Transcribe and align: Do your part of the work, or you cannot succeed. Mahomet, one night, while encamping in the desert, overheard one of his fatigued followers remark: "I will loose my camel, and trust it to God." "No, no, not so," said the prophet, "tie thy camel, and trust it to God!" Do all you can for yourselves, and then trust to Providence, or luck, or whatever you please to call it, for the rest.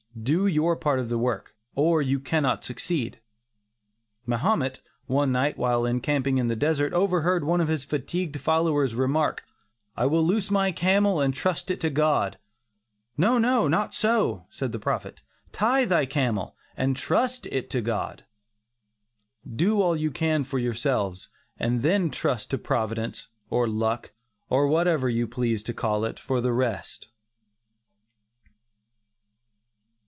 Do 0.21 0.45
your 0.45 0.75
part 0.75 0.99
of 0.99 1.07
the 1.07 1.17
work, 1.17 1.55
or 1.73 2.01
you 2.01 2.19
cannot 2.19 2.65
succeed. 2.65 3.21
Mahomet, 4.25 4.81
one 5.05 5.31
night, 5.31 5.57
while 5.57 5.85
encamping 5.85 6.37
in 6.37 6.49
the 6.49 6.55
desert, 6.57 6.91
overheard 6.91 7.45
one 7.45 7.61
of 7.61 7.69
his 7.69 7.85
fatigued 7.85 8.37
followers 8.37 8.93
remark: 8.93 9.45
"I 9.95 10.05
will 10.07 10.21
loose 10.21 10.51
my 10.51 10.73
camel, 10.73 11.21
and 11.21 11.33
trust 11.33 11.71
it 11.71 11.79
to 11.79 11.89
God." 11.89 12.37
"No, 13.15 13.37
no, 13.37 13.69
not 13.69 13.93
so," 13.93 14.47
said 14.49 14.73
the 14.73 14.79
prophet, 14.79 15.21
"tie 15.53 15.85
thy 15.85 16.05
camel, 16.05 16.57
and 16.75 16.97
trust 16.97 17.45
it 17.45 17.69
to 17.69 17.79
God!" 17.79 18.25
Do 19.49 19.81
all 19.81 19.95
you 19.95 20.11
can 20.11 20.43
for 20.43 20.59
yourselves, 20.59 21.29
and 21.57 21.83
then 21.83 22.09
trust 22.11 22.49
to 22.49 22.57
Providence, 22.57 23.29
or 23.49 23.65
luck, 23.65 24.11
or 24.49 24.67
whatever 24.67 25.09
you 25.09 25.25
please 25.25 25.63
to 25.63 25.73
call 25.73 26.03
it, 26.03 26.19
for 26.19 26.41
the 26.41 26.51
rest. 26.51 27.07